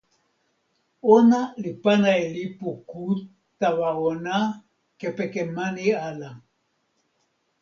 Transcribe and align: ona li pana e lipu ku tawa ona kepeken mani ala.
ona 1.15 1.41
li 1.61 1.71
pana 1.83 2.11
e 2.23 2.25
lipu 2.35 2.69
ku 2.89 3.03
tawa 3.59 3.89
ona 4.09 4.35
kepeken 4.99 5.49
mani 5.57 5.87
ala. 6.07 6.31